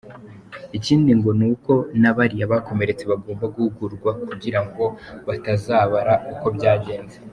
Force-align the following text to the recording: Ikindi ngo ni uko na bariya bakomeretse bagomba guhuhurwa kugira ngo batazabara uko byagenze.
Ikindi 0.77 1.11
ngo 1.17 1.29
ni 1.39 1.45
uko 1.53 1.73
na 2.01 2.11
bariya 2.17 2.51
bakomeretse 2.53 3.03
bagomba 3.11 3.45
guhuhurwa 3.53 4.11
kugira 4.27 4.59
ngo 4.67 4.85
batazabara 5.27 6.13
uko 6.33 6.45
byagenze. 6.57 7.15